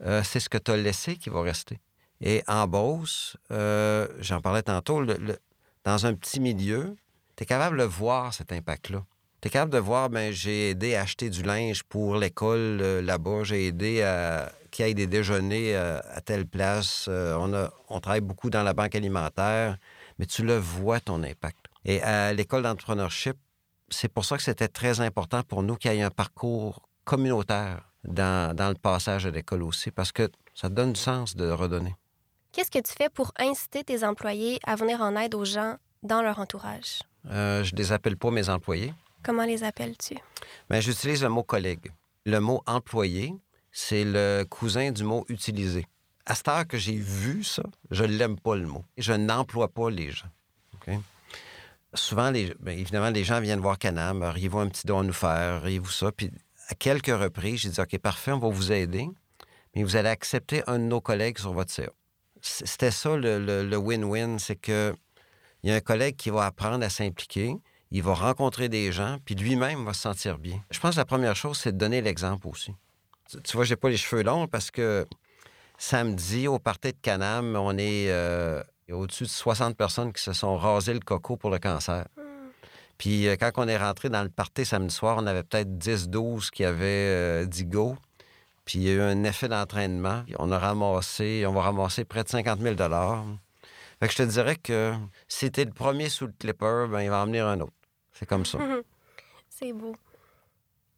euh, 0.02 0.22
c'est 0.24 0.40
ce 0.40 0.48
que 0.48 0.58
tu 0.58 0.72
as 0.72 0.76
laissé 0.76 1.16
qui 1.16 1.30
va 1.30 1.42
rester. 1.42 1.80
Et 2.20 2.42
en 2.48 2.66
Beauce, 2.66 3.36
euh, 3.50 4.06
j'en 4.20 4.40
parlais 4.40 4.62
tantôt, 4.62 5.04
dans 5.84 6.06
un 6.06 6.14
petit 6.14 6.40
milieu, 6.40 6.96
tu 7.36 7.44
es 7.44 7.46
capable 7.46 7.78
de 7.78 7.84
voir 7.84 8.34
cet 8.34 8.52
impact-là. 8.52 9.04
Tu 9.40 9.48
es 9.48 9.50
capable 9.50 9.72
de 9.72 9.78
voir, 9.78 10.10
ben, 10.10 10.32
j'ai 10.32 10.70
aidé 10.70 10.94
à 10.94 11.02
acheter 11.02 11.30
du 11.30 11.42
linge 11.42 11.82
pour 11.84 12.16
l'école 12.16 12.80
euh, 12.82 13.02
là-bas, 13.02 13.44
j'ai 13.44 13.68
aidé 13.68 14.02
à 14.02 14.52
qu'il 14.72 14.86
y 14.86 14.90
ait 14.90 14.94
des 14.94 15.06
déjeuners 15.06 15.76
à 15.76 16.20
telle 16.24 16.46
place. 16.46 17.08
on, 17.08 17.54
a, 17.54 17.70
on 17.88 18.00
travaille 18.00 18.20
beaucoup 18.20 18.50
dans 18.50 18.64
la 18.64 18.74
banque 18.74 18.96
alimentaire, 18.96 19.76
mais 20.18 20.26
tu 20.26 20.42
le 20.42 20.56
vois, 20.56 20.98
ton 20.98 21.22
impact. 21.22 21.66
Et 21.84 22.02
à 22.02 22.32
l'école 22.32 22.62
d'entrepreneurship, 22.62 23.36
c'est 23.88 24.08
pour 24.08 24.24
ça 24.24 24.36
que 24.36 24.42
c'était 24.42 24.68
très 24.68 25.00
important 25.00 25.42
pour 25.42 25.62
nous 25.62 25.76
qu'il 25.76 25.92
y 25.92 25.98
ait 25.98 26.02
un 26.02 26.10
parcours 26.10 26.82
communautaire 27.04 27.92
dans, 28.04 28.56
le 28.56 28.74
passage 28.74 29.26
à 29.26 29.30
l'école 29.30 29.62
aussi, 29.62 29.90
parce 29.90 30.12
que 30.12 30.30
ça 30.54 30.68
donne 30.68 30.92
du 30.92 31.00
sens 31.00 31.36
de 31.36 31.48
redonner. 31.50 31.94
Qu'est-ce 32.52 32.70
que 32.70 32.78
tu 32.78 32.92
fais 32.92 33.08
pour 33.08 33.32
inciter 33.38 33.84
tes 33.84 34.04
employés 34.04 34.58
à 34.64 34.76
venir 34.76 35.00
en 35.00 35.16
aide 35.16 35.34
aux 35.34 35.44
gens 35.44 35.76
dans 36.02 36.22
leur 36.22 36.38
entourage? 36.38 37.00
Euh, 37.30 37.64
je 37.64 37.72
ne 37.74 37.78
les 37.78 37.92
appelle 37.92 38.16
pas 38.16 38.30
mes 38.30 38.48
employés. 38.48 38.92
Comment 39.22 39.44
les 39.44 39.62
appelles-tu? 39.62 40.16
Bien, 40.68 40.80
j'utilise 40.80 41.22
le 41.22 41.28
mot 41.28 41.44
collègue. 41.44 41.92
Le 42.26 42.40
mot 42.40 42.62
employé, 42.66 43.34
c'est 43.72 44.04
le 44.04 44.44
cousin 44.44 44.92
du 44.92 45.02
mot 45.02 45.24
utiliser. 45.28 45.86
À 46.24 46.36
cette 46.36 46.48
heure 46.48 46.66
que 46.66 46.78
j'ai 46.78 46.94
vu 46.94 47.42
ça, 47.42 47.64
je 47.90 48.04
l'aime 48.04 48.38
pas 48.38 48.54
le 48.54 48.66
mot. 48.66 48.84
Je 48.96 49.12
n'emploie 49.12 49.68
pas 49.68 49.90
les 49.90 50.12
gens 50.12 50.28
souvent, 51.94 52.30
les, 52.30 52.54
bien, 52.60 52.74
évidemment, 52.74 53.10
les 53.10 53.24
gens 53.24 53.40
viennent 53.40 53.60
voir 53.60 53.78
Canam, 53.78 54.22
auriez-vous 54.22 54.58
un 54.58 54.68
petit 54.68 54.86
don 54.86 55.00
à 55.00 55.02
nous 55.02 55.12
faire, 55.12 55.60
auriez-vous 55.62 55.90
ça? 55.90 56.12
Puis 56.12 56.30
à 56.68 56.74
quelques 56.74 57.06
reprises, 57.06 57.60
j'ai 57.60 57.68
dit, 57.70 57.80
OK, 57.80 57.98
parfait, 57.98 58.32
on 58.32 58.38
va 58.38 58.48
vous 58.48 58.72
aider, 58.72 59.08
mais 59.74 59.82
vous 59.82 59.96
allez 59.96 60.08
accepter 60.08 60.62
un 60.66 60.78
de 60.78 60.84
nos 60.84 61.00
collègues 61.00 61.38
sur 61.38 61.52
votre 61.52 61.70
CA. 61.70 61.90
C'était 62.40 62.90
ça 62.90 63.16
le 63.16 63.76
win-win, 63.76 64.38
c'est 64.38 64.56
que 64.56 64.94
il 65.62 65.70
y 65.70 65.72
a 65.72 65.76
un 65.76 65.80
collègue 65.80 66.16
qui 66.16 66.30
va 66.30 66.46
apprendre 66.46 66.84
à 66.84 66.90
s'impliquer, 66.90 67.54
il 67.92 68.02
va 68.02 68.14
rencontrer 68.14 68.68
des 68.68 68.90
gens, 68.90 69.18
puis 69.24 69.36
lui-même 69.36 69.84
va 69.84 69.92
se 69.92 70.00
sentir 70.00 70.38
bien. 70.38 70.60
Je 70.72 70.80
pense 70.80 70.96
que 70.96 71.00
la 71.00 71.04
première 71.04 71.36
chose, 71.36 71.58
c'est 71.58 71.70
de 71.70 71.78
donner 71.78 72.00
l'exemple 72.00 72.48
aussi. 72.48 72.74
Tu 73.44 73.56
vois, 73.56 73.64
j'ai 73.64 73.76
pas 73.76 73.88
les 73.88 73.96
cheveux 73.96 74.22
longs 74.22 74.46
parce 74.46 74.70
que 74.70 75.06
samedi, 75.78 76.48
au 76.48 76.58
party 76.58 76.92
de 76.92 76.98
Canam, 77.00 77.56
on 77.56 77.76
est 77.78 78.10
euh, 78.10 78.62
au-dessus 78.90 79.24
de 79.24 79.28
60 79.28 79.76
personnes 79.76 80.12
qui 80.12 80.22
se 80.22 80.32
sont 80.32 80.56
rasées 80.56 80.94
le 80.94 81.00
coco 81.00 81.36
pour 81.36 81.50
le 81.50 81.58
cancer. 81.58 82.06
Puis 82.98 83.26
euh, 83.26 83.36
quand 83.36 83.50
on 83.56 83.68
est 83.68 83.76
rentré 83.76 84.08
dans 84.08 84.22
le 84.22 84.28
party 84.28 84.64
samedi 84.64 84.94
soir, 84.94 85.16
on 85.18 85.26
avait 85.26 85.42
peut-être 85.42 85.70
10-12 85.70 86.50
qui 86.50 86.64
avaient 86.64 86.84
euh, 86.84 87.44
dit 87.46 87.64
go. 87.64 87.96
Puis 88.64 88.78
il 88.78 88.84
y 88.84 88.90
a 88.90 88.92
eu 88.92 89.00
un 89.00 89.24
effet 89.24 89.48
d'entraînement. 89.48 90.24
On 90.38 90.52
a 90.52 90.58
ramassé, 90.58 91.44
on 91.46 91.52
va 91.52 91.62
ramasser 91.62 92.04
près 92.04 92.22
de 92.22 92.28
50 92.28 92.60
000 92.60 92.76
Fait 92.76 94.06
que 94.06 94.12
je 94.12 94.16
te 94.18 94.22
dirais 94.22 94.56
que 94.56 94.94
si 95.26 95.50
t'es 95.50 95.64
le 95.64 95.72
premier 95.72 96.08
sous 96.08 96.26
le 96.26 96.32
clipper, 96.38 96.86
ben, 96.88 97.00
il 97.00 97.10
va 97.10 97.22
en 97.22 97.26
venir 97.26 97.46
un 97.46 97.60
autre. 97.60 97.72
C'est 98.12 98.26
comme 98.26 98.46
ça. 98.46 98.58
C'est 99.48 99.72
beau. 99.72 99.96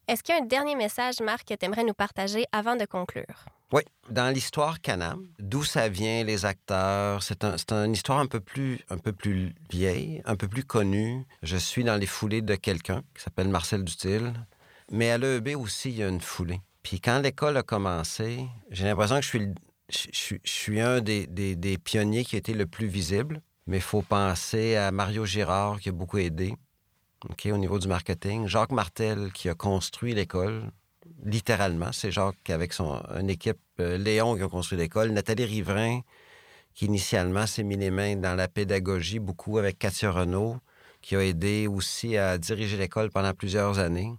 Est-ce 0.07 0.23
qu'il 0.23 0.35
y 0.35 0.39
a 0.39 0.43
un 0.43 0.47
dernier 0.47 0.77
message, 0.77 1.21
Marc, 1.21 1.49
que 1.49 1.55
tu 1.55 1.65
aimerais 1.65 1.85
nous 1.85 1.95
partager 1.95 2.45
avant 2.53 2.77
de 2.77 2.85
conclure? 2.85 3.47
Oui, 3.73 3.81
dans 4.11 4.33
l'histoire 4.33 4.83
Canam, 4.83 5.27
d'où 5.39 5.65
ça 5.65 5.89
vient, 5.89 6.23
les 6.25 6.45
acteurs, 6.45 7.23
c'est 7.23 7.43
un, 7.43 7.57
une 7.87 7.93
histoire 7.93 8.19
un 8.19 8.27
peu, 8.27 8.41
plus, 8.41 8.81
un 8.91 8.99
peu 8.99 9.13
plus 9.13 9.55
vieille, 9.71 10.21
un 10.27 10.37
peu 10.37 10.47
plus 10.47 10.63
connue. 10.63 11.25
Je 11.43 11.57
suis 11.57 11.85
dans 11.85 11.97
les 11.97 12.07
foulées 12.07 12.43
de 12.43 12.55
quelqu'un 12.55 13.03
qui 13.17 13.23
s'appelle 13.23 13.49
Marcel 13.49 13.83
Dutil. 13.83 14.35
Mais 14.91 15.11
à 15.11 15.17
l'EEB 15.17 15.57
aussi, 15.57 15.89
il 15.89 15.97
y 15.97 16.03
a 16.03 16.09
une 16.09 16.21
foulée. 16.21 16.61
Puis 16.83 17.01
quand 17.01 17.21
l'école 17.21 17.57
a 17.57 17.63
commencé, 17.63 18.45
j'ai 18.71 18.85
l'impression 18.85 19.17
que 19.17 19.23
je 19.23 19.29
suis, 19.29 19.49
je, 19.89 20.37
suis 20.45 20.81
un 20.83 21.01
des, 21.01 21.27
des, 21.27 21.57
des, 21.57 21.79
pionniers 21.79 22.27
qui 22.27 22.37
a 22.37 22.39
été 22.39 22.53
le 22.53 22.67
plus 22.67 22.89
visible. 22.89 23.41
Mais 23.67 23.79
il 23.79 23.83
faut 23.83 24.03
penser 24.03 24.77
à 24.77 24.93
Mario 24.93 25.25
Girard 25.25 25.81
qui 25.81 25.89
a 25.89 25.93
beaucoup 25.93 26.19
aidé 26.19 26.55
au 27.47 27.57
niveau 27.57 27.79
du 27.79 27.89
marketing. 27.89 28.47
Jacques 28.47 28.73
Martel 28.73 29.33
qui 29.33 29.49
a 29.49 29.55
construit 29.55 30.15
l'école, 30.15 30.71
littéralement. 31.25 31.93
C'est 31.93 32.11
Jacques 32.11 32.51
avec 32.51 32.73
son, 32.73 33.03
une 33.19 33.31
équipe, 33.31 33.59
euh, 33.81 33.99
Léon 33.99 34.37
qui 34.37 34.43
a 34.43 34.49
construit 34.49 34.79
l'école. 34.79 35.11
Nathalie 35.11 35.45
Riverain 35.45 36.01
qui 36.75 36.87
initialement 36.87 37.47
s'est 37.47 37.63
mis 37.63 37.77
les 37.77 37.91
mains 37.91 38.17
dans 38.17 38.35
la 38.35 38.49
pédagogie, 38.49 39.21
beaucoup 39.21 39.59
avec 39.59 39.79
Katia 39.79 40.11
Renault, 40.11 40.59
qui 41.01 41.15
a 41.17 41.25
aidé 41.25 41.69
aussi 41.69 42.17
à 42.17 42.37
diriger 42.37 42.77
l'école 42.77 43.11
pendant 43.11 43.33
plusieurs 43.33 43.79
années. 43.79 44.13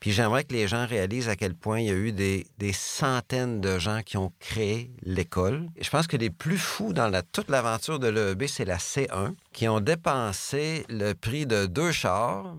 Puis 0.00 0.12
j'aimerais 0.12 0.44
que 0.44 0.52
les 0.52 0.68
gens 0.68 0.86
réalisent 0.86 1.28
à 1.28 1.36
quel 1.36 1.54
point 1.54 1.80
il 1.80 1.86
y 1.86 1.90
a 1.90 1.94
eu 1.94 2.12
des, 2.12 2.44
centaines 2.72 3.60
de 3.60 3.78
gens 3.78 4.02
qui 4.04 4.16
ont 4.16 4.32
créé 4.40 4.90
l'école. 5.02 5.68
Je 5.80 5.88
pense 5.88 6.06
que 6.06 6.16
les 6.16 6.30
plus 6.30 6.58
fous 6.58 6.92
dans 6.92 7.10
toute 7.32 7.48
l'aventure 7.48 7.98
de 7.98 8.08
l'EEB, 8.08 8.46
c'est 8.46 8.64
la 8.64 8.76
C1, 8.76 9.34
qui 9.52 9.68
ont 9.68 9.80
dépensé 9.80 10.84
le 10.88 11.14
prix 11.14 11.46
de 11.46 11.66
deux 11.66 11.92
chars 11.92 12.54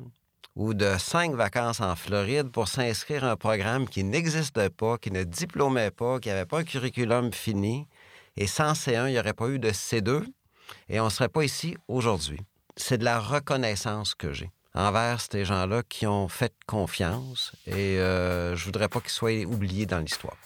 ou 0.56 0.74
de 0.74 0.98
cinq 0.98 1.36
vacances 1.36 1.82
en 1.82 1.96
Floride 1.96 2.50
pour 2.50 2.67
s'inscrire 2.67 3.24
à 3.24 3.32
un 3.32 3.36
programme 3.36 3.88
qui 3.88 4.03
n'existait 4.03 4.72
pas, 4.72 4.98
qui 4.98 5.12
ne 5.12 5.24
diplômait 5.24 5.91
pas, 5.91 6.20
qui 6.20 6.29
n'avait 6.29 6.48
pas 6.48 6.60
un 6.60 6.63
curriculum 6.63 7.32
fini. 7.32 7.88
Et 8.36 8.48
sans 8.48 8.74
C1, 8.74 9.08
il 9.08 9.13
n'y 9.13 9.20
aurait 9.20 9.34
pas 9.34 9.50
eu 9.50 9.60
de 9.60 9.70
C2 9.70 10.24
et 10.89 11.00
on 11.00 11.06
ne 11.06 11.10
serait 11.10 11.29
pas 11.29 11.44
ici 11.44 11.77
aujourd'hui. 11.88 12.39
C'est 12.75 12.98
de 12.98 13.06
la 13.06 13.20
reconnaissance 13.20 14.15
que 14.15 14.34
j'ai 14.34 14.51
envers 14.77 15.19
ces 15.19 15.43
gens-là 15.43 15.81
qui 15.89 16.05
ont 16.05 16.27
fait 16.27 16.53
confiance 16.67 17.51
et 17.65 18.00
euh, 18.00 18.55
je 18.55 18.65
voudrais 18.65 18.88
pas 18.88 19.01
qu'ils 19.01 19.10
soient 19.10 19.43
oubliés 19.46 19.86
dans 19.86 20.00
l'histoire. 20.00 20.38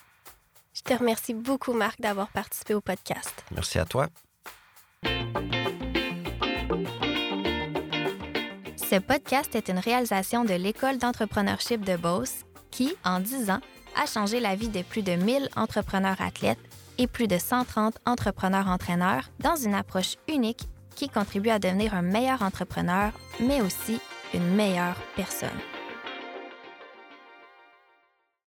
Je 0.73 0.81
te 0.81 0.93
remercie 0.97 1.33
beaucoup, 1.33 1.73
Marc, 1.73 1.99
d'avoir 1.99 2.29
participé 2.29 2.73
au 2.73 2.81
podcast. 2.81 3.43
Merci 3.53 3.77
à 3.77 3.85
toi. 3.85 4.07
Ce 8.77 8.99
podcast 8.99 9.53
est 9.55 9.69
une 9.69 9.79
réalisation 9.79 10.45
de 10.45 10.53
l'École 10.53 10.97
d'entrepreneurship 10.97 11.83
de 11.85 11.97
Beauce 11.97 12.45
qui, 12.71 12.95
en 13.03 13.19
10 13.19 13.51
ans, 13.51 13.61
a 14.01 14.05
changé 14.05 14.39
la 14.39 14.55
vie 14.55 14.69
de 14.69 14.81
plus 14.81 15.03
de 15.03 15.13
1000 15.13 15.49
entrepreneurs 15.57 16.21
athlètes 16.21 16.59
et 16.97 17.07
plus 17.07 17.27
de 17.27 17.37
130 17.37 17.97
entrepreneurs 18.05 18.67
entraîneurs 18.67 19.29
dans 19.39 19.55
une 19.55 19.73
approche 19.73 20.15
unique 20.29 20.67
qui 20.95 21.09
contribue 21.09 21.49
à 21.49 21.59
devenir 21.59 21.93
un 21.93 22.01
meilleur 22.01 22.41
entrepreneur, 22.41 23.11
mais 23.39 23.61
aussi 23.61 23.99
une 24.33 24.55
meilleure 24.55 24.97
personne. 25.15 25.49